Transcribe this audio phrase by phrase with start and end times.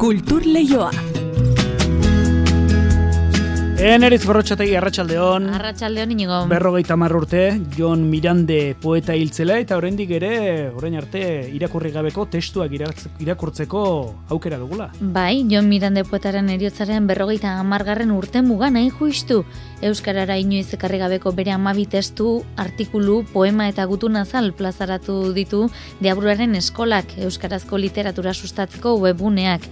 [0.00, 0.88] Kultur Leioa.
[3.80, 5.50] En eriz gorrotxategi arratsaldeon.
[5.58, 6.38] Arratsaldeon inigo.
[6.48, 7.42] Berrogeita hamar urte,
[7.76, 10.32] Jon Mirande poeta hiltzela eta oraindik ere,
[10.72, 13.82] orain arte irakurri gabeko testuak irakurtzeko
[14.32, 14.90] aukera dugula.
[15.00, 19.42] Bai, Jon Mirande poetaren eriotzaren berrogeita hamargarren urte mugan nahi juistu.
[19.80, 25.62] Euskarara inoiz ekarri gabeko bere amabi testu, artikulu, poema eta gutun azal plazaratu ditu
[26.04, 29.64] deabruaren eskolak Euskarazko literatura sustatzeko webuneak.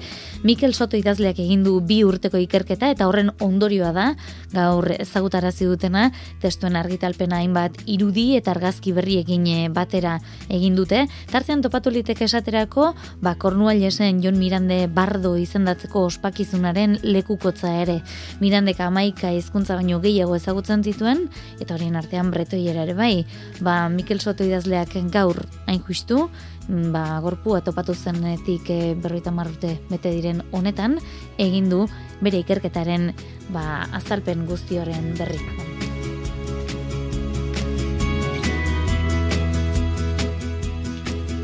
[0.49, 4.07] Mikel Soto idazleak egin du bi urteko ikerketa eta horren ondorioa da,
[4.55, 6.07] gaur ezagutarazi dutena,
[6.41, 9.45] testuen argitalpena hainbat irudi eta argazki berri egin
[9.75, 10.17] batera
[10.49, 11.05] egin dute.
[11.31, 18.01] Tartean topatu liteke esaterako, ba Kornualesen Jon Mirande Bardo izendatzeko ospakizunaren lekukotza ere.
[18.41, 21.27] Mirandeka amaika hizkuntza baino gehiago ezagutzen zituen
[21.61, 23.27] eta horien artean bretoiera ere bai.
[23.61, 26.29] Ba Mikel Soto idazleak gaur hain justu,
[26.69, 30.99] Mm, ba, gorpua topatu zenetik e, berroita marrute bete diren honetan,
[31.41, 31.87] egin du
[32.21, 33.11] bere ikerketaren
[33.49, 33.65] ba,
[33.97, 35.78] azalpen guztioren berri.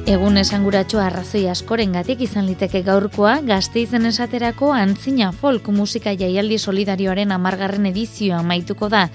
[0.05, 7.33] Egun esanguratxo arrazoi askorengatik izan liteke gaurkoa, gazte izen esaterako antzina folk musika jaialdi solidarioaren
[7.33, 9.07] amargarren edizioa maituko da.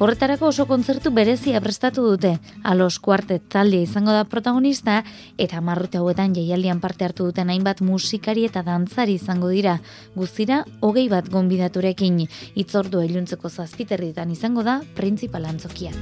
[0.00, 2.32] Horretarako oso kontzertu berezia prestatu dute,
[2.64, 5.02] alos kuartet talde izango da protagonista,
[5.36, 9.82] eta marrute hauetan jaialdian parte hartu duten hainbat musikari eta dantzari izango dira.
[10.16, 12.24] Guztira, hogei bat gonbidaturekin,
[12.56, 15.92] itzordu eluntzeko zazpiterritan izango da, principal antzokia.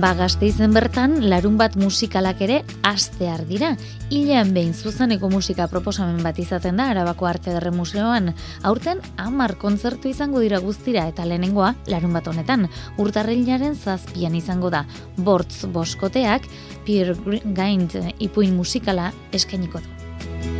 [0.00, 3.74] Bagazte izen bertan, larun bat musikalak ere astear dira.
[4.08, 8.32] Ilean behin zuzaneko musika proposamen bat izaten da Arabako Arte Derre Museoan.
[8.64, 12.70] Aurten, amar kontzertu izango dira guztira eta lehenengoa larun bat honetan.
[12.96, 14.86] Urtarrilaren zazpian izango da.
[15.18, 16.48] Bortz boskoteak,
[16.86, 20.59] Pierre Gaint ipuin musikala eskainiko du.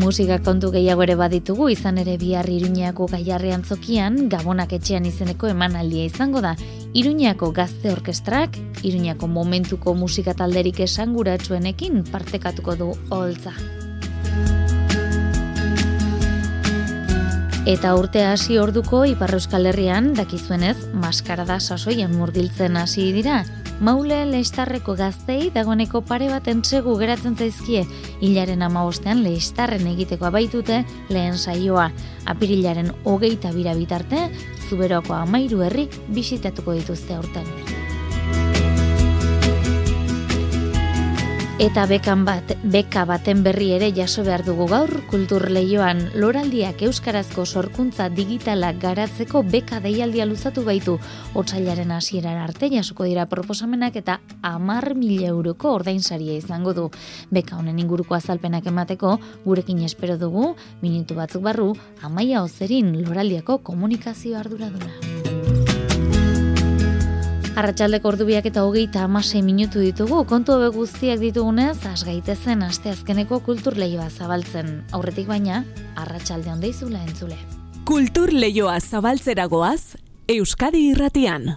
[0.00, 6.06] Musika kontu gehiago ere baditugu, izan ere biharri iruñeako gaiarrean zokian, gabonak etxean izeneko emanaldia
[6.08, 6.54] izango da.
[6.96, 13.52] Iruñeako gazte orkestrak, Iruñeako momentuko musika talderik esanguratsuenekin partekatuko du holtza.
[17.68, 23.42] Eta urte hasi orduko Ipar Euskal Herrian dakizuenez maskarada sasoian murdiltzen hasi dira.
[23.80, 27.86] Maule leistarreko gaztei dagoneko pare bat entsegu geratzen zaizkie
[28.20, 31.88] hilaren amabostean leistarren egiteko abaitute lehen saioa.
[32.28, 34.28] Apirilaren hogeita bira bitarte,
[34.68, 37.69] zuberoko amairu herri bisitatuko dituzte aurten.
[41.60, 47.44] Eta bekan bat, beka baten berri ere jaso behar dugu gaur, kultur lehioan loraldiak euskarazko
[47.44, 50.96] sorkuntza digitala garatzeko beka deialdia luzatu baitu
[51.36, 56.88] otsailaren hasieran arte jasoko dira proposamenak eta amar mila euroko ordainsaria izango du.
[57.28, 64.40] Beka honen inguruko azalpenak emateko, gurekin espero dugu, minutu batzuk barru, amaia ozerin loraldiako komunikazio
[64.40, 65.19] arduraduna.
[67.60, 74.08] Arratxaldeko ordubiak eta hogeita amasei minutu ditugu, kontu hobe guztiak ditugunez, asgaitezen asteazkeneko kultur lehioa
[74.08, 74.78] zabaltzen.
[74.96, 75.60] Aurretik baina,
[76.00, 77.36] arratsalde ondeizula entzule.
[77.84, 79.98] Kultur lehioa zabaltzeragoaz,
[80.30, 81.50] Euskadi irratian.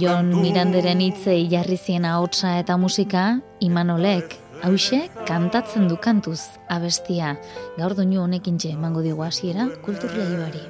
[0.00, 7.36] Jon Miranderen hitzei jarri zien ahotsa eta musika, Imanolek, hause kantatzen du kantuz abestia.
[7.78, 10.64] Gaur doinu honekin emango digu hasiera kultur lehioari.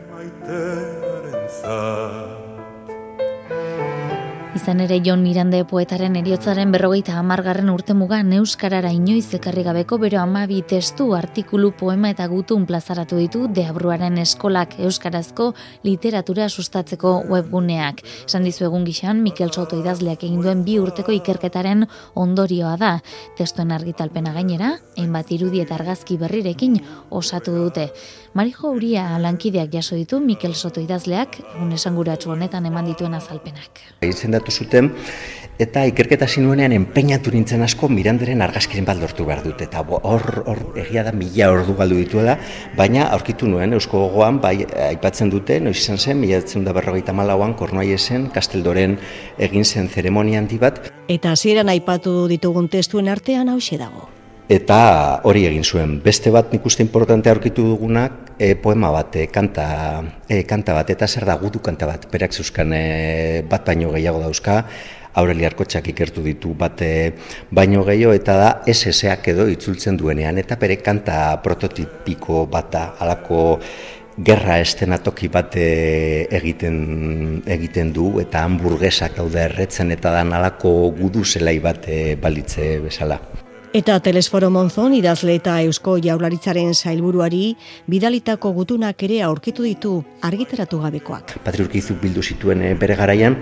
[4.60, 10.18] Izan ere Jon Mirande poetaren eriotzaren berrogeita amargarren urte muga Euskarara inoiz ekarri gabeko bero
[10.20, 18.04] amabi testu artikulu poema eta gutun plazaratu ditu deabruaren eskolak Euskarazko literatura sustatzeko webguneak.
[18.26, 22.98] Esan dizu egun gixan, Mikel Soto idazleak egin duen bi urteko ikerketaren ondorioa da.
[23.38, 27.88] Testuen argitalpena gainera, hainbat irudi eta argazki berrirekin osatu dute.
[28.32, 34.52] Marijo Uria lankideak jaso ditu Mikel Soto idazleak, egun esanguratsu honetan eman dituen azalpenak izendatu
[34.52, 34.92] zuten
[35.60, 40.60] eta ikerketa zinuenean enpeinatu nintzen asko miranderen argazkiren bat lortu behar dut, eta hor, hor
[40.80, 42.38] egia da mila ordu galdu dituela,
[42.78, 44.54] baina aurkitu nuen Eusko Gogoan, bai,
[44.86, 48.96] aipatzen dute, noiz izan zen, mila da berrogeita malauan, kornoaiesen, kasteldoren
[49.36, 50.80] egin zen zeremonia handi bat.
[51.08, 54.08] Eta hasieran aipatu ditugun testuen artean hause dago.
[54.50, 55.90] Eta hori egin zuen.
[56.02, 59.66] Beste bat nik uste importante aurkitu dugunak, e, poema bat, e, kanta,
[60.26, 64.18] e, kanta bat, eta zer da gudu kanta bat, berak zeuzkan e, bat baino gehiago
[64.24, 64.64] dauzka,
[65.20, 66.88] Aureli Arkotxak ikertu ditu bate
[67.50, 68.12] baino gehiago.
[68.14, 70.38] Eta da SS-ak edo itzultzen duenean.
[70.38, 73.58] Eta bere kanta prototipiko bata alako
[74.18, 78.08] gerra estenatoki bat egiten egiten du.
[78.22, 79.90] Eta hamburguesak daude erretzen.
[79.90, 81.90] Eta da alako gudu zelai bat
[82.22, 83.18] balitze bezala.
[83.70, 87.52] Eta Telesforo Monzon idazle eta Eusko Jaurlaritzaren sailburuari
[87.86, 89.92] bidalitako gutunak ere aurkitu ditu
[90.26, 91.36] argitaratu gabekoak.
[91.44, 93.36] Patri Urkizu bildu zituen eh, bere garaian,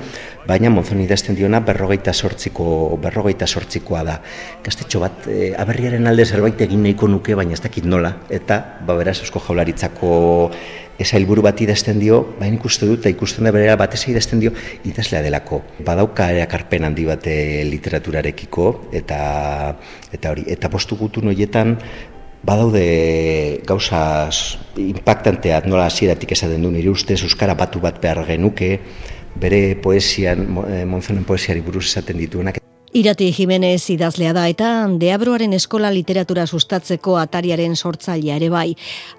[0.45, 2.67] baina Monzon idazten diona berrogeita sortziko,
[3.01, 4.19] berrogeita sortzikoa da.
[4.67, 8.13] Gaztetxo bat, e, aberriaren alde zerbait egin nahiko nuke, baina ez dakit nola.
[8.29, 10.13] Eta, ba beraz, Eusko Jaurlaritzako
[10.99, 14.53] esailburu bat idazten dio, baina ikuste dut, eta ikusten da berera batez idazten dio,
[14.89, 15.63] idazlea delako.
[15.87, 17.35] Badauka ere akarpen handi bate
[17.71, 18.69] literaturarekiko,
[19.01, 19.19] eta
[20.13, 21.77] eta hori, eta postu gutu noietan,
[22.43, 24.31] badaude gauza
[24.79, 28.79] impactanteak nola hasieratik esaten du nire ustez euskara batu bat behar genuke
[29.39, 32.63] bere poesian eh, Monzonen poesiari buruz esaten dituenak
[32.99, 34.69] Irati Jimenez idazlea da eta
[34.99, 38.73] Deabroaren eskola literatura sustatzeko atariaren sortzailea ere bai.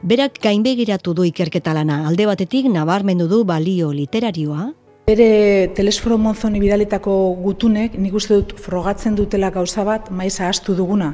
[0.04, 2.02] Berak gainbegiratu du ikerketa lana.
[2.10, 4.66] Alde batetik nabarmendu du balio literarioa.
[5.10, 11.08] Bere telesforo monzoni bidaletako gutunek, nik uste dut frogatzen dutela gauza bat, maiz ahaztu duguna.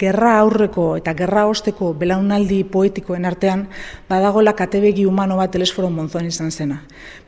[0.00, 3.66] Gerra aurreko eta gerra osteko belaunaldi poetikoen artean,
[4.08, 6.78] badagola katebegi humano bat telesforo monzoni izan zena.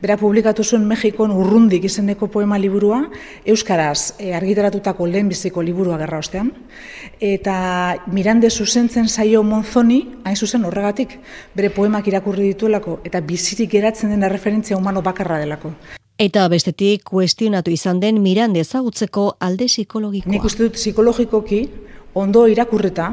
[0.01, 3.03] Bera publikatu zuen Mexikon urrundik izeneko poema liburua,
[3.45, 6.49] Euskaraz e, argitaratutako lehenbiziko liburua gerra ostean,
[7.21, 7.59] eta
[8.09, 11.19] mirande zuzentzen zaio monzoni, hain zuzen horregatik,
[11.53, 15.77] bere poemak irakurri dituelako, eta bizirik geratzen den referentzia humano bakarra delako.
[16.19, 20.33] Eta bestetik kuestionatu izan den Mirande ezagutzeko alde psikologikoa.
[20.33, 21.59] Nik uste dut psikologikoki
[22.19, 23.05] ondo irakurreta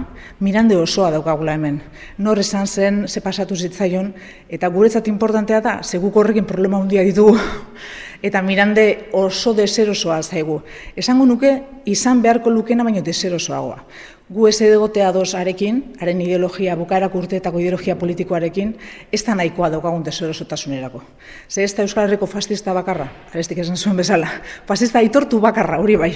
[0.42, 1.76] Mirande osoa daukagula hemen.
[2.18, 4.10] Nor esan zen, ze pasatu zitzaion,
[4.50, 7.38] eta guretzat importantea da, seguk horrekin problema handia ditugu,
[8.26, 10.58] eta Mirande oso deserosoa zaigu.
[10.96, 11.54] Esango nuke,
[11.86, 13.84] izan beharko lukena baino deserosoagoa
[14.28, 18.72] gu ez egotea dos arekin, haren ideologia, bukaerak urteetako ideologia politikoarekin,
[19.12, 21.02] ez da nahikoa daukagun deserosotasunerako.
[21.48, 24.28] Ze ez da Euskal Herriko fascista bakarra, arestik esan zuen bezala,
[24.66, 26.12] fascista aitortu bakarra, hori bai.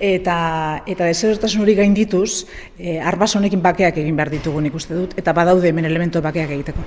[0.00, 2.46] Eta, eta deserosotasun hori gaindituz,
[2.78, 6.50] e, arbaz honekin bakeak egin behar ditugu nik uste dut, eta badaude hemen elemento bakeak
[6.50, 6.80] egiteko.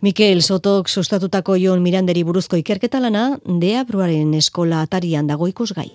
[0.00, 5.90] Mikel Sotok sustatutako Jon Miranderi buruzko ikerketa lana, Deabruaren eskola atarian dago ikusgai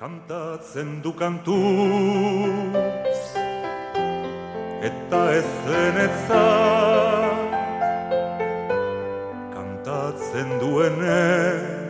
[0.00, 1.58] kantatzen du kantuz
[4.88, 7.52] eta ez zenetzat
[9.52, 11.18] kantatzen duene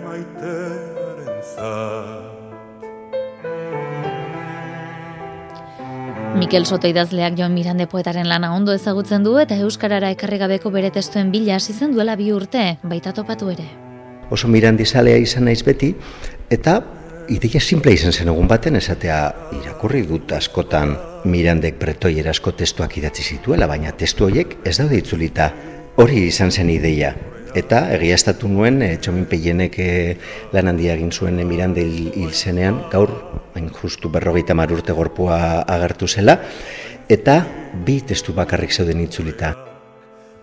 [0.08, 1.38] maitearen
[6.34, 10.90] Mikel Soto idazleak Joan Mirande poetaren lana ondo ezagutzen du eta Euskarara ekarri gabeko bere
[10.90, 13.70] testuen bila hasi zen duela bi urte, baita topatu ere.
[14.30, 15.94] Oso mirandizalea izan naiz beti,
[16.50, 16.80] eta
[17.30, 19.18] ideia simple izan zen egun baten, esatea
[19.60, 20.96] irakurri dut askotan
[21.30, 25.50] Mirandek pretoi erasko testuak idatzi zituela, baina testu horiek ez daude itzulita
[26.00, 27.14] hori izan zen ideia.
[27.54, 29.88] Eta egia estatu nuen, e, txomin peienek e,
[30.54, 33.10] lan handia egin zuen e, Mirande hil, zenean, gaur,
[33.54, 36.38] hain justu berrogeita marurte gorpua agertu zela,
[37.10, 37.40] eta
[37.86, 39.54] bi testu bakarrik zeuden itzulita.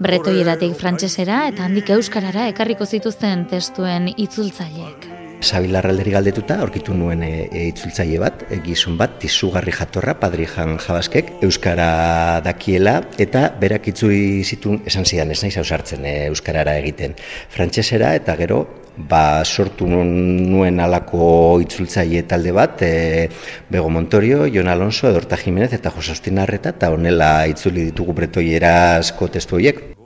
[0.03, 5.26] Bretoieratik frantsesera eta handik euskarara ekarriko zituzten testuen itzultzaileek.
[5.37, 11.29] Sabilarralderi galdetuta, aurkitu nuen e, e, itzultzaile bat, e, gizun bat, tizugarri jatorra, padrijan jabaskek,
[11.45, 17.13] Euskara dakiela, eta berak itzui zitun, esan zidan, ez naiz hausartzen e, Euskarara egiten.
[17.53, 18.63] Frantsesera eta gero,
[18.97, 23.27] ba, sortu nuen alako itzultzaile talde bat, e,
[23.69, 29.61] Bego Montorio, Jon Alonso, Edorta Jimenez eta Josostin Arreta, eta honela itzuli ditugu bretoierazko testu
[29.61, 29.96] horiek.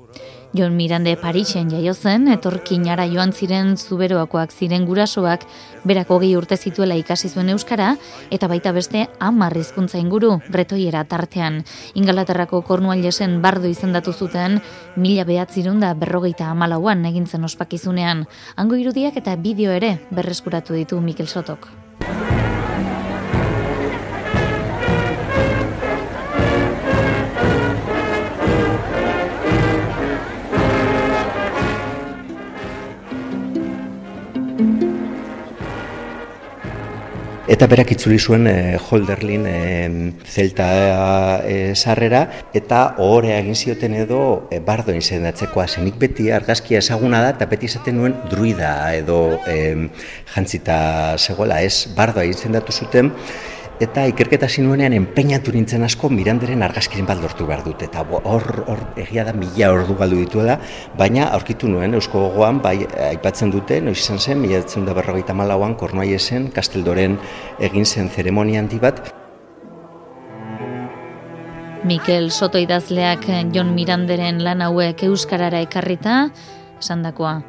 [0.53, 5.45] Jon Mirande Parisen jaio zen, etorkinara joan ziren zuberoakoak ziren gurasoak,
[5.87, 7.93] berako gehi urte zituela ikasi zuen euskara,
[8.35, 11.61] eta baita beste hamar hizkuntza inguru bretoiera tartean.
[11.95, 14.59] Ingalaterrako kornuailesen bardo izendatu zuten,
[14.97, 18.25] mila behatzirun da berrogeita amalauan egintzen ospakizunean.
[18.57, 21.71] Hango irudiak eta bideo ere berreskuratu ditu Mikel Sotok.
[37.51, 39.55] Eta berak itzuli zuen e, Holderlin e,
[40.23, 40.67] zelta
[41.43, 42.21] e, sarrera
[42.55, 47.67] eta ohorea egin zioten edo e, bardo izendatzekoa zenik beti argazkia ezaguna da eta beti
[47.67, 49.17] izaten nuen druida edo
[49.51, 49.57] e,
[50.31, 50.77] jantzita
[51.19, 51.59] zegoela.
[51.59, 53.11] Ez bardoa izendatu zuten
[53.81, 58.83] eta ikerketa sinuenean enpeinatu nintzen asko Miranderen argazkiren bat lortu behar dut eta hor hor
[59.01, 60.59] egia da mila ordu galdu dituela
[60.97, 62.75] baina aurkitu nuen Eusko Gogoan bai
[63.07, 67.17] aipatzen dute noiz izan zen 1954an Kornuaiesen Kasteldoren
[67.59, 69.01] egin zen zeremonia handi bat
[71.83, 76.27] Mikel Soto idazleak Jon Miranderen lan hauek euskarara ekarrita
[76.77, 77.39] esandakoa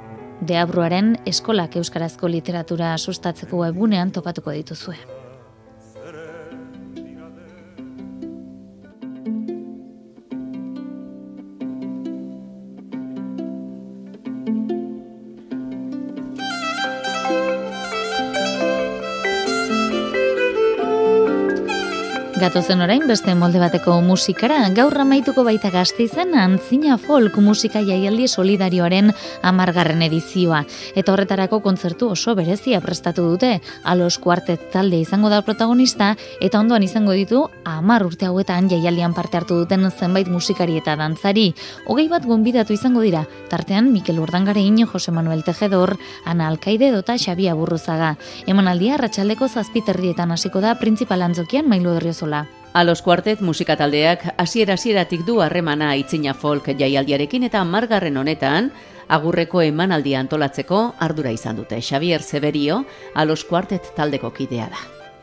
[0.42, 5.21] Deabruaren eskolak euskarazko literatura sustatzeko egunean topatuko dituzue.
[22.42, 29.12] Gatozen orain beste molde bateko musikara, gaur amaituko baita gazte antzina folk musika jaialdi solidarioaren
[29.42, 30.64] amargarren edizioa.
[30.96, 36.82] Eta horretarako kontzertu oso berezia prestatu dute, alos kuartet talde izango da protagonista, eta ondoan
[36.82, 41.54] izango ditu amar urte hauetan jaialdian parte hartu duten zenbait musikari eta dantzari.
[41.86, 47.54] Hogei bat gonbidatu izango dira, tartean Mikel Urdangarein, Jose Manuel Tejedor, Ana Alkaide dota Xabia
[47.54, 48.16] Burruzaga.
[48.48, 52.31] Emanaldia, ratxaldeko zazpiterrietan hasiko da, principal antzokian mailu derriozola
[52.72, 58.70] A los Quartet musika taldeak hasiera hasieratik du harremana aitzina folk jaialdiarekin eta margarren honetan
[59.12, 61.82] agurreko emanaldia antolatzeko ardura izan dute.
[61.82, 62.84] Xavier Severio
[63.14, 64.80] A los Quartet taldeko kidea da.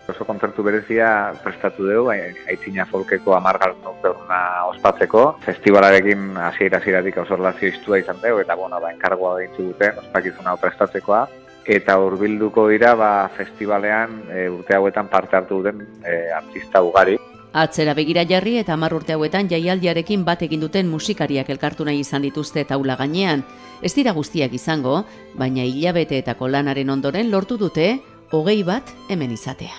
[0.09, 4.39] Oso kontzertu berezia prestatu dugu, aitzina folkeko amargarren urteurna
[4.71, 5.25] ospatzeko.
[5.45, 10.55] Festivalarekin hasiera hasieratik oso relazio istua izan dugu, eta bueno, ba, enkargoa egin duten ospakizuna
[10.57, 11.27] prestatzekoa
[11.69, 17.19] eta hurbilduko dira ba, festivalean e, urte hauetan parte hartu duten e, artista ugari.
[17.53, 22.25] Atzera begira jarri eta hamar urte hauetan jaialdiarekin bat egin duten musikariak elkartu nahi izan
[22.25, 23.43] dituzte taula gainean.
[23.81, 25.03] Ez dira guztiak izango,
[25.37, 27.99] baina hilabeteetako lanaren ondoren lortu dute
[28.31, 29.77] hogei bat hemen izatea.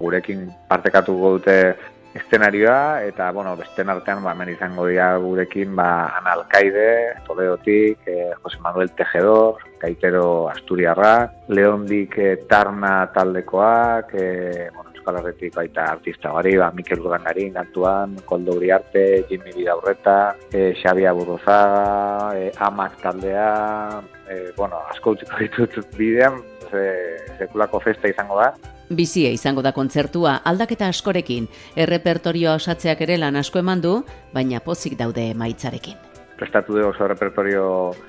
[0.00, 1.56] Gurekin partekatuko dute
[2.14, 8.30] estenarioa eta bueno, beste artean ba hemen izango dira gurekin ba Ana Alkaide, Toledotik, eh,
[8.42, 16.30] Jose Manuel Tejedor, Kaitero Asturiarra, Leondik eh, Tarna taldekoak, eh, bueno, Euskal Herretik baita artista
[16.32, 24.02] gari, ba, Mikel Urdangarin, Antuan, Koldo Uriarte, Jimmy Bidaurreta, e, Xabia Burrozaga, e, Amak taldea,
[24.28, 26.84] e, bueno, asko utziko ditut bidean, ze,
[27.38, 28.52] sekulako festa izango da.
[28.90, 31.46] Bizia izango da kontzertua aldaketa askorekin,
[31.78, 34.00] errepertorioa osatzeak ere lan asko eman du,
[34.34, 37.64] baina pozik daude maitzarekin prestatu dugu oso repertorio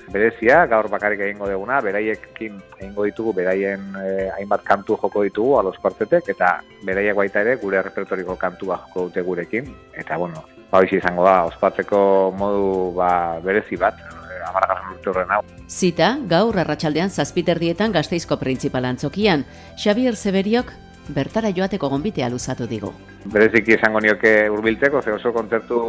[0.08, 5.76] berezia, gaur bakarrik egingo duguna, beraiekin egingo ditugu, beraien eh, hainbat kantu joko ditugu alos
[5.82, 6.54] kuartetek, eta
[6.88, 9.68] beraiek baita ere gure repertoriko kantua joko dute gurekin,
[10.00, 12.00] eta bueno, ba izango da, ospatzeko
[12.40, 13.12] modu ba,
[13.44, 14.00] berezi bat,
[14.48, 15.42] amargarren urte horren hau.
[15.68, 19.44] Zita, gaur arratsaldean zazpiterdietan gazteizko printzipal antzokian,
[19.76, 20.72] Xavier Severiok
[21.08, 22.92] bertara joateko gonbitea luzatu digu.
[23.32, 25.80] Bereziki izango nioke urbilteko, ze oso kontzertu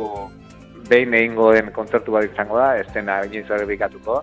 [0.90, 4.22] behin egingo den kontzertu bat izango da, dena inoiz bikatuko,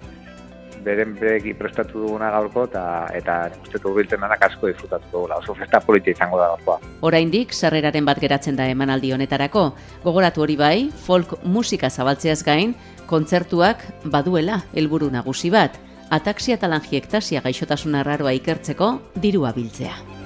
[0.84, 2.84] beren bereki prestatu duguna gaurko, eta,
[3.16, 6.78] eta uste biltzen danak asko disfrutatuko dugula, oso festa politia izango da gaurkoa.
[7.06, 9.66] Oraindik sarreraren bat geratzen da emanaldi honetarako,
[10.04, 12.75] gogoratu hori bai, folk musika zabaltzeaz gain,
[13.10, 15.76] kontzertuak baduela helburu nagusi bat,
[16.10, 20.19] ataksia talangiektasia gaixotasuna raroa ikertzeko dirua biltzea.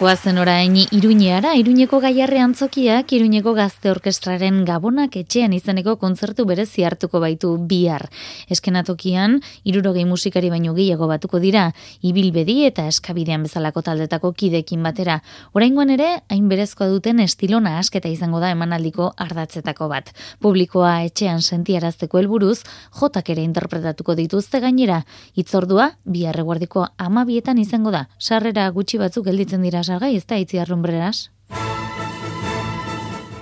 [0.00, 7.18] Oazen orain Iruñeara, Iruñeko gaiarre antzokiak Iruñeko gazte orkestraren gabonak etxean izeneko kontzertu berezi hartuko
[7.18, 8.04] baitu bihar.
[8.46, 15.16] Eskenatokian, irurogei musikari baino gehiago batuko dira, ibilbedi eta eskabidean bezalako taldetako kidekin batera.
[15.58, 20.14] Oraingoan ere, hain berezkoa duten estilona asketa izango da emanaldiko ardatzetako bat.
[20.38, 22.60] Publikoa etxean sentiarazteko helburuz,
[23.00, 25.02] jotak ere interpretatuko dituzte gainera.
[25.34, 28.06] Itzordua, bihar eguardiko amabietan izango da.
[28.22, 31.28] Sarrera gutxi batzuk gelditzen dira salgai ez da itzi arrumbreras.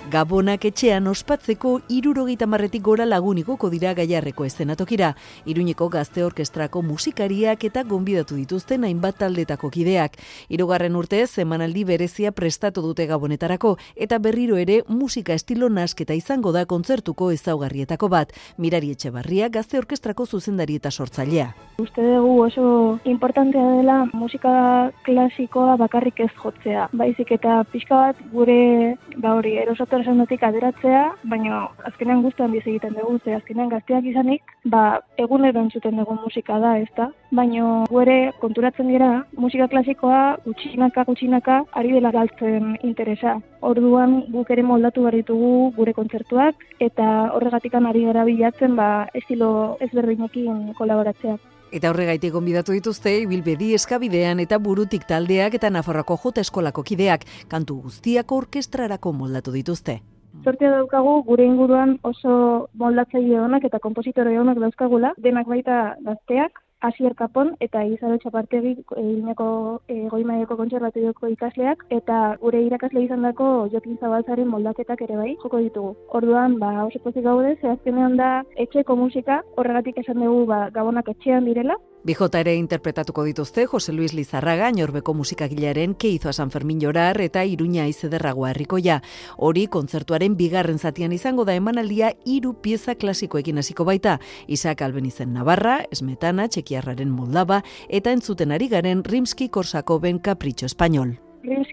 [0.07, 5.17] Gabonak etxean ospatzeko irurogeita marretik gora laguniko dira gaiarreko eszenatokira.
[5.45, 10.13] Iruñeko gazte orkestrako musikariak eta gonbidatu dituzten hainbat taldetako kideak.
[10.49, 16.67] Irugarren urte zemanaldi berezia prestatu dute gabonetarako eta berriro ere musika estilo nasketa izango da
[16.67, 18.33] kontzertuko ezaugarrietako bat.
[18.59, 21.53] Mirari etxe barria gazte orkestrako zuzendari eta sortzailea.
[21.83, 26.89] Uste dugu oso importantea dela musika klasikoa bakarrik ez jotzea.
[26.93, 32.93] Baizik eta pixka bat gure ba hori erosatu distorsionetik aderatzea, baina azkenean guztuan biz egiten
[32.99, 37.09] dugu, ze azkenean gazteak izanik, ba, egunero entzuten dugu musika da, ez da?
[37.33, 43.39] Baina guere konturatzen dira, musika klasikoa gutxinaka gutxinaka ari dela galtzen interesa.
[43.63, 49.79] Orduan guk ere moldatu behar ditugu gure kontzertuak eta horregatikan ari gara bilatzen ba, estilo
[49.81, 51.56] ezberdinekin kolaboratzeak.
[51.75, 57.81] Eta horregaitik gonbidatu dituzte, ibilbedi eskabidean eta burutik taldeak eta Nafarroako jota eskolako kideak, kantu
[57.89, 59.99] guztiak orkestrarako moldatu dituzte.
[60.45, 67.15] Sortea daukagu gure inguruan oso moldatzaile onak eta kompositore onak dauzkagula, denak baita gazteak, Asier
[67.19, 69.49] Kapon eta Isabel Txapartegi egineko
[69.89, 75.95] e, goimaieko kontserbatorioko ikasleak eta gure irakasle izandako Jokin Zabaltzaren moldaketak ere bai joko ditugu.
[76.21, 78.31] Orduan, ba, oso pozik gaude, ze azkenean da
[78.67, 81.77] etxeko musika, horregatik esan dugu ba, gabonak etxean direla,
[82.07, 87.89] Bijota ere interpretatuko dituzte Jose Luis Lizarraga, Norbeko musikagilearen Keizo San Fermin Jorar eta Iruña
[87.91, 89.01] Izederragoa herrikoia.
[89.37, 94.21] Hori kontzertuaren bigarren zatian izango da emanaldia hiru pieza klasikoekin hasiko baita.
[94.47, 101.26] Isaac Albenizen Navarra, Esmetana, Txekiarraren Moldaba eta entzuten ari garen Rimski-Korsakoven Capricho Español.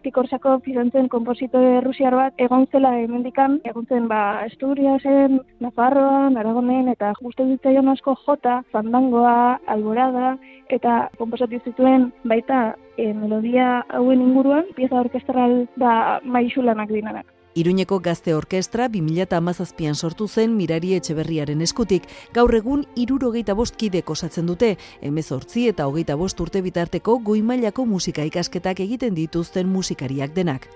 [0.04, 6.36] Rimski Korsakov izan zen kompositore rusiar bat egon zela hemendikan, egon zen ba Asturiasen, Nafarroan,
[6.36, 10.36] Aragonen eta gustu ditzaion asko jota, fandangoa, alborada
[10.68, 17.33] eta komposatu zituen baita e, melodia hauen inguruan, pieza orkestral da maixulanak dinanak.
[17.56, 22.08] Iruñeko Gazte Orkestra 2017an sortu zen Mirari Etxeberriaren eskutik.
[22.34, 28.24] Gaur egun irurogeita bost kidek osatzen dute, emezortzi eta hogeita bost urte bitarteko goimailako musika
[28.26, 30.68] ikasketak egiten dituzten musikariak denak.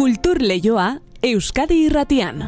[0.00, 2.46] Kultur Leioa Euskadi Irratian.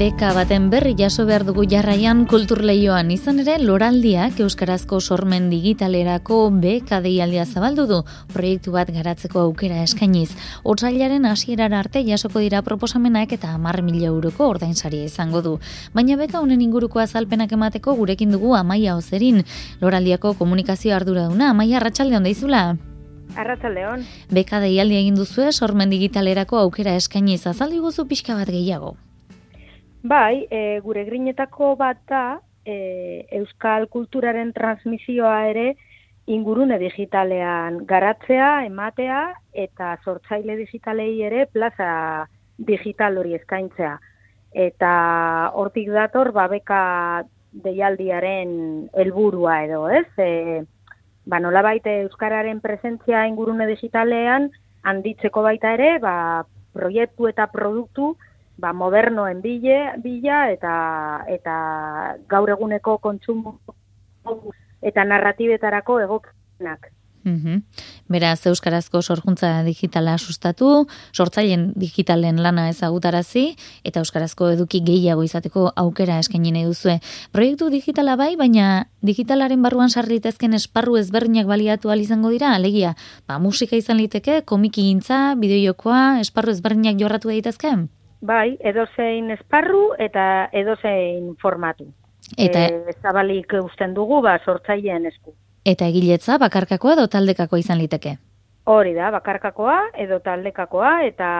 [0.00, 7.02] Beka baten berri jaso behar dugu jarraian kulturleioan izan ere loraldiak Euskarazko sormen digitalerako beka
[7.04, 7.98] deialdia zabaldu du
[8.32, 10.30] proiektu bat garatzeko aukera eskainiz.
[10.64, 15.52] Otsailaren hasierara arte jasoko dira proposamenak eta hamar mila euroko ordainsaria izango du.
[15.92, 19.44] Baina beka honen inguruko azalpenak emateko gurekin dugu amaia ozerin.
[19.82, 22.64] Loraldiako komunikazio arduraduna amaia arratsalde onda izula.
[23.36, 24.08] Arratsaldeon.
[24.32, 28.96] Beka deialdia egin duzue sormen digitalerako aukera eskainiz azaldi guzu pixka bat gehiago.
[30.02, 35.74] Bai, e, gure grinetako bat da, e, euskal kulturaren transmisioa ere
[36.30, 39.20] ingurune digitalean garatzea, ematea,
[39.52, 41.90] eta sortzaile digitalei ere plaza
[42.56, 43.98] digital hori eskaintzea.
[44.52, 44.92] Eta
[45.54, 50.06] hortik dator, babeka deialdiaren helburua edo, ez?
[50.16, 50.64] E,
[51.26, 54.48] ba, nola baite euskararen presentzia ingurune digitalean,
[54.80, 58.14] handitzeko baita ere, ba, proiektu eta produktu,
[58.60, 60.74] ba, modernoen bile, bila eta
[61.28, 61.56] eta
[62.28, 63.58] gaur eguneko kontsumo
[64.82, 66.90] eta narratibetarako egokinak.
[67.24, 67.62] Mm
[68.10, 73.54] Beraz, Euskarazko sorkuntza digitala sustatu, sortzailen digitalen lana ezagutarazi,
[73.86, 76.96] eta Euskarazko eduki gehiago izateko aukera eskaini nahi duzue.
[77.30, 82.96] Proiektu digitala bai, baina digitalaren barruan sarritezken esparru ezberdinak baliatu izango dira, alegia,
[83.28, 87.90] ba, musika izan liteke, komiki gintza, bideojokoa, esparru ezberdinak jorratu daitezken?
[88.20, 91.86] Bai, edozein esparru eta edozein formatu.
[92.36, 95.32] Eta e, zabalik usten dugu ba sortzaileen esku.
[95.64, 98.16] Eta egiletza bakarkakoa edo taldekakoa izan liteke.
[98.70, 101.30] Hori da, bakarkakoa edo taldekakoa eta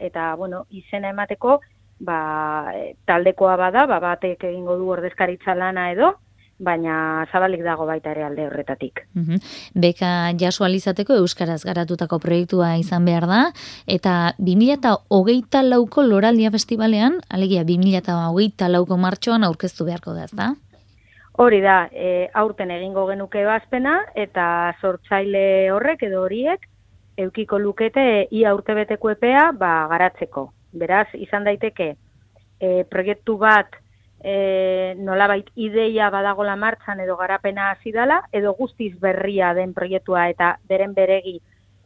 [0.00, 1.60] eta bueno, izena emateko
[2.00, 6.14] ba, e, taldekoa bada, ba batek egingo du ordezkaritza lana edo
[6.58, 9.04] baina zabalik dago baita ere alde horretatik.
[9.14, 9.38] Mm
[9.78, 13.42] Beka jaso alizateko Euskaraz garatutako proiektua izan behar da,
[13.86, 20.54] eta 2008 lauko Loraldia Festivalean, alegia 2008 lauko martxoan aurkeztu beharko da, ezta?
[21.38, 26.66] Hori da, e, aurten egingo genuke bazpena, eta sortzaile horrek edo horiek,
[27.18, 30.48] eukiko lukete ia urtebeteko epea ba, garatzeko.
[30.72, 31.92] Beraz, izan daiteke,
[32.58, 33.78] e, proiektu bat,
[34.22, 40.56] e, nolabait ideia badagola martxan edo garapena hasi dela edo guztiz berria den proiektua eta
[40.68, 41.38] beren beregi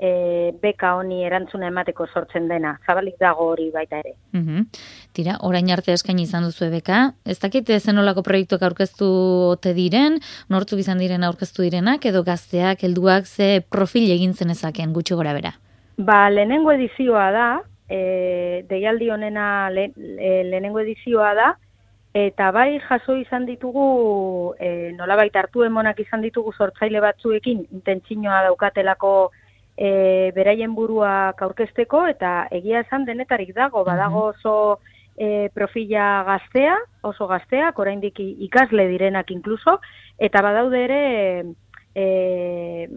[0.03, 2.75] e, beka honi erantzuna emateko sortzen dena.
[2.87, 4.17] Zabalik dago hori baita ere.
[4.33, 4.67] Mm
[5.13, 7.13] Tira, orain arte eskaini izan duzu beka.
[7.29, 9.09] Ez dakit zenolako proiektuak aurkeztu
[9.51, 10.17] ote diren,
[10.49, 15.53] nortzuk izan diren aurkeztu direnak, edo gazteak, helduak ze profil egin zenezaken gutxi gora bera?
[15.99, 17.49] Ba, lehenengo edizioa da,
[17.93, 21.51] e, deialdi honena le, e, lehenengo edizioa da,
[22.13, 29.13] Eta bai jaso izan ditugu, e, nolabait hartu emonak izan ditugu sortzaile batzuekin, intentzinoa daukatelako
[29.77, 34.55] e, beraien burua aurkezteko eta egia esan denetarik dago, badago oso
[35.17, 39.79] e, profila gaztea, oso gaztea, oraindik ikasle direnak inkluso,
[40.19, 41.03] eta badaude ere
[41.95, 42.89] e,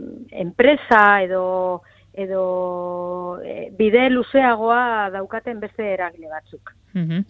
[0.43, 1.84] enpresa edo
[2.15, 6.73] edo e, bide luzeagoa daukaten beste eragile batzuk.
[6.95, 7.23] Mm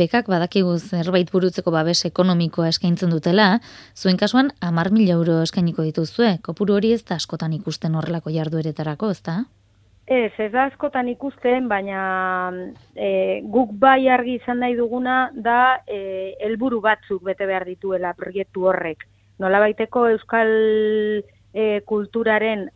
[0.00, 3.58] bekak badakigu zerbait burutzeko babes ekonomikoa eskaintzen dutela,
[3.96, 9.10] zuen kasuan amar mila euro eskainiko dituzue, kopuru hori ez da askotan ikusten horrelako jardueretarako,
[9.10, 9.36] ez da?
[10.10, 12.00] Ez, ez da askotan ikusten, baina
[12.96, 18.66] e, guk bai argi izan nahi duguna da e, helburu batzuk bete behar dituela proiektu
[18.66, 19.06] horrek.
[19.38, 20.50] Nola baiteko euskal
[21.54, 22.66] e, kulturaren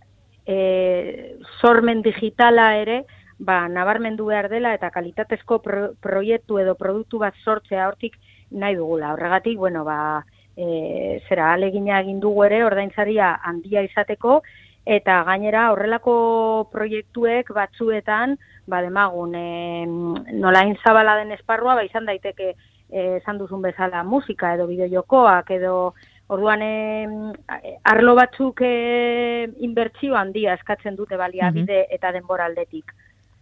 [0.47, 3.05] e, sormen digitala ere,
[3.39, 5.61] ba, nabarmendu behar dela eta kalitatezko
[6.01, 8.19] proiektu edo produktu bat sortzea hortik
[8.51, 9.13] nahi dugula.
[9.15, 10.25] Horregatik, bueno, ba,
[10.57, 14.43] e, zera, alegina egin dugu ere, ordaintzaria handia izateko,
[14.85, 19.87] eta gainera horrelako proiektuek batzuetan, ba, demagun, e,
[20.33, 22.55] nola zabala den esparrua, ba, izan daiteke,
[22.91, 25.95] e, esan duzun bezala, musika edo bideojokoak edo
[26.33, 32.95] Orduan e, arlo batzuk e, inbertsio handia eskatzen dute baliabide mm eta denbora aldetik.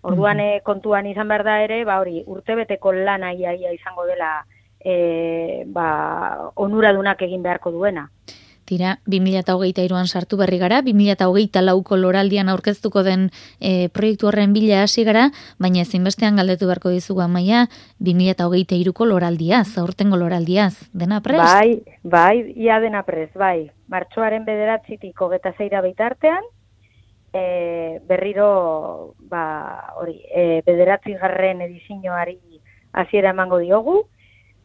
[0.02, 4.44] Orduan e, kontuan izan behar da ere, ba hori, urtebeteko lana ia, izango dela
[4.82, 8.08] e, ba, onuradunak egin beharko duena.
[8.64, 15.04] Tira, 2008an sartu berri gara, 2008 lauko loraldian aurkeztuko den e, proiektu horren bila hasi
[15.04, 17.66] gara, baina ezinbestean galdetu beharko dizugu amaia,
[18.00, 21.42] 2008ko loraldiaz, aurtengo loraldiaz, dena prest?
[21.42, 23.70] Bai, bai, ia dena prest, bai.
[23.92, 26.46] Martxoaren bederatzitik hogeta zeira baitartean,
[27.34, 32.38] e, berriro, ba, hori, e, bederatzi garren edizinoari
[32.92, 34.02] hasiera emango diogu,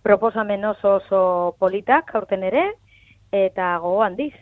[0.04, 1.22] proposamen oso oso
[1.60, 2.66] politak aurten ere,
[3.32, 4.34] eta gogo handiz.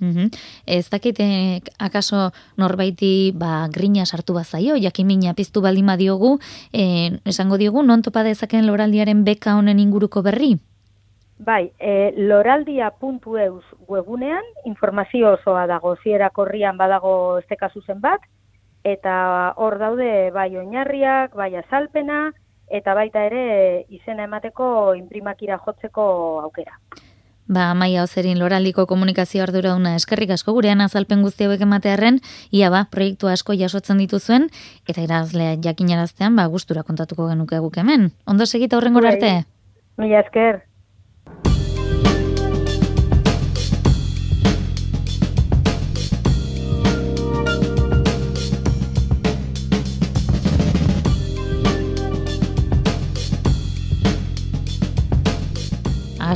[0.00, 0.28] Mm
[0.66, 6.38] Ez dakite eh, akaso norbaiti ba, grina sartu bazaio, jakimina piztu balima diogu,
[6.72, 10.58] e, esango diogu, non topa dezaken loraldiaren beka honen inguruko berri?
[11.38, 18.20] Bai, e, loraldia.eus webunean, informazio osoa dago, ziera korrian badago esteka zuzen bat,
[18.84, 22.32] eta hor daude bai oinarriak, bai azalpena,
[22.68, 26.06] eta baita ere izena emateko imprimakira jotzeko
[26.42, 26.80] aukera.
[27.46, 32.18] Ba, maia ozerin loraldiko komunikazio ardura una eskerrik asko gurean azalpen guzti hauek ematearen,
[32.50, 34.48] ia ba, proiektu asko jasotzen dituzuen,
[34.88, 38.10] eta irazlea jakinaraztean, ba, gustura kontatuko genuke guk hemen.
[38.26, 39.12] Ondo segita horren bai.
[39.12, 39.34] arte?
[39.96, 40.64] Mila esker.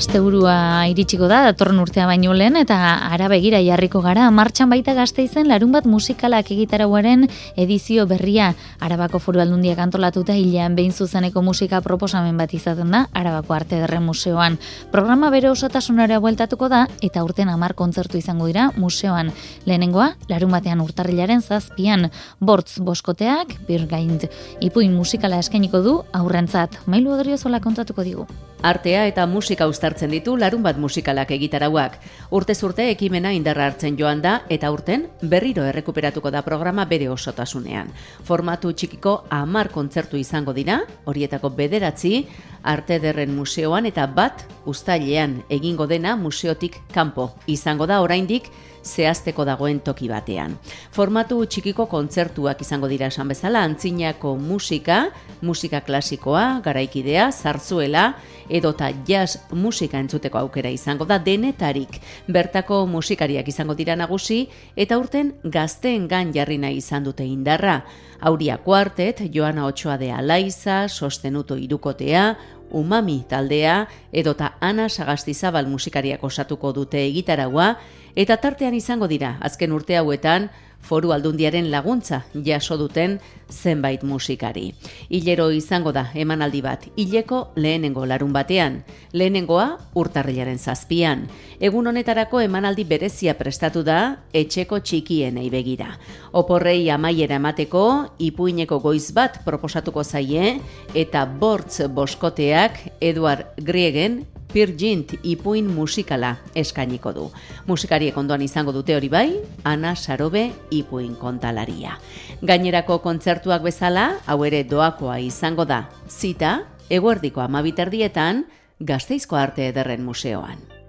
[0.00, 2.76] Asteburua iritsiko da, datorren urtea baino lehen, eta
[3.12, 7.26] ara begira jarriko gara, martxan baita gazte izen, larun bat musikalak egitarauaren
[7.60, 13.58] edizio berria, arabako foru aldundiak antolatuta hilean behin zuzeneko musika proposamen bat izaten da, arabako
[13.58, 14.56] arte derren museoan.
[14.94, 19.34] Programa bere osotasunara bueltatuko da, eta urten amar kontzertu izango dira museoan.
[19.68, 22.08] Lehenengoa, larun batean urtarrilaren zazpian,
[22.40, 24.30] bortz boskoteak, birgaind,
[24.64, 28.30] ipuin musikala eskainiko du, aurrentzat, mailu odriozola kontatuko digu.
[28.62, 31.96] Artea eta musika uztartzen ditu larun bat musikalak egitarauak.
[32.30, 37.90] Urte zurte ekimena indarra hartzen joan da eta urten berriro errekuperatuko da programa bere osotasunean.
[38.22, 42.28] Formatu txikiko amar kontzertu izango dira, horietako bederatzi,
[42.62, 47.30] arte derren museoan eta bat ustailean egingo dena museotik kanpo.
[47.46, 48.50] Izango da oraindik
[48.84, 50.56] zehazteko dagoen toki batean.
[50.92, 55.02] Formatu txikiko kontzertuak izango dira esan bezala, antzinako musika,
[55.42, 58.14] musika klasikoa, garaikidea, zarzuela,
[58.48, 62.00] edota jazz musika entzuteko aukera izango da denetarik.
[62.28, 64.46] Bertako musikariak izango dira nagusi,
[64.76, 67.82] eta urten gazteen gan jarri nahi izan dute indarra.
[68.20, 72.34] Auria kuartet, Joana Otsoa de Alaiza, sostenuto irukotea,
[72.70, 77.74] umami taldea, edota Ana Sagastizabal musikariak osatuko dute egitaragua,
[78.16, 83.18] eta tartean izango dira, azken urte hauetan, foru aldundiaren laguntza jaso duten
[83.50, 84.72] zenbait musikari.
[85.08, 88.80] Hilero izango da emanaldi bat, hileko lehenengo larun batean,
[89.12, 91.26] lehenengoa urtarrilaren zazpian.
[91.60, 94.00] Egun honetarako emanaldi berezia prestatu da
[94.32, 95.92] etxeko txikienei begira.
[96.32, 97.84] Oporrei amaiera emateko,
[98.18, 100.58] ipuineko goiz bat proposatuko zaie,
[100.94, 107.26] eta bortz boskoteak Eduard Griegen Pirgint ipuin musikala eskainiko du.
[107.66, 109.28] Musikariek ondoan izango dute hori bai,
[109.64, 111.98] Ana Sarobe ipuin kontalaria.
[112.42, 115.84] Gainerako kontzertuak bezala, hau ere doakoa izango da.
[116.08, 116.60] Zita,
[116.90, 118.44] eguerdiko amabiterdietan,
[118.80, 120.79] Gazteizko Arte Ederren Museoan.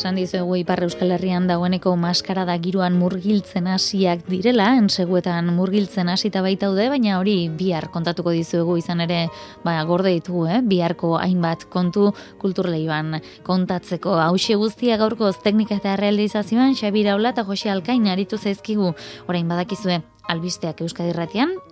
[0.00, 6.40] Esan dizuegu Ipar Euskal Herrian dagoeneko maskara da giroan murgiltzen hasiak direla, enseguetan murgiltzen hasita
[6.40, 9.18] baitaude, baina hori bihar kontatuko dizuegu izan ere,
[9.60, 10.62] ba, gorde ditugu, eh?
[10.64, 14.14] biharko hainbat kontu kulturleioan kontatzeko.
[14.22, 18.94] Hauxe guztia gaurkoz teknika eta realizazioan Xabira Ola eta Jose Alkain aritu zaizkigu,
[19.28, 20.00] orain badakizue,
[20.32, 21.12] albisteak Euskadi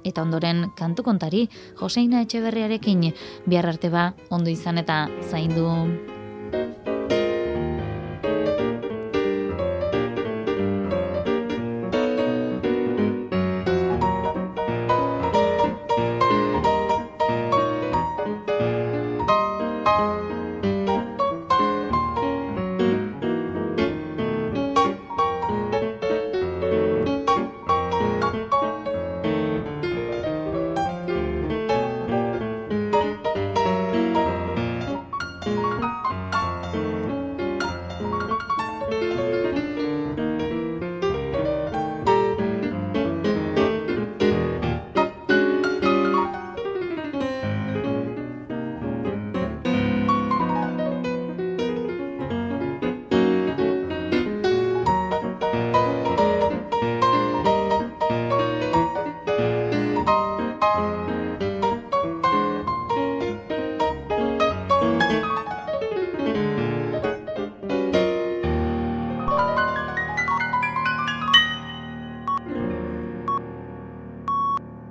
[0.05, 1.49] eta ondoren kantu kontari
[1.81, 3.09] Joseina Etxeberriarekin
[3.47, 6.18] bihar arte ba ondo izan eta zaindu